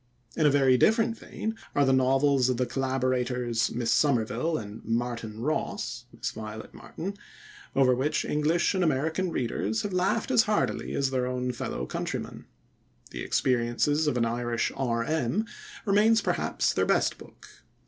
In 0.35 0.47
a 0.47 0.49
very 0.49 0.77
different 0.79 1.15
vein 1.15 1.55
are 1.75 1.85
the 1.85 1.93
novels 1.93 2.49
of 2.49 2.57
the 2.57 2.65
collaborators, 2.65 3.69
Miss 3.71 3.91
Somerville 3.91 4.57
and 4.57 4.83
"Martin 4.83 5.41
Ross" 5.41 6.05
(Miss 6.11 6.31
Violet 6.31 6.73
Martin), 6.73 7.15
over 7.75 7.93
which 7.93 8.25
English 8.25 8.73
and 8.73 8.83
American 8.83 9.29
readers 9.29 9.83
have 9.83 9.93
laughed 9.93 10.31
as 10.31 10.41
heartily 10.49 10.95
as 10.95 11.11
their 11.11 11.27
own 11.27 11.51
fellow 11.51 11.85
countrymen. 11.85 12.45
_The 13.11 13.23
Experiences 13.23 14.07
of 14.07 14.17
an 14.17 14.25
Irish 14.25 14.71
R.M._remains, 14.75 16.23
perhaps, 16.23 16.73
their 16.73 16.87
best 16.87 17.19
book. 17.19 17.47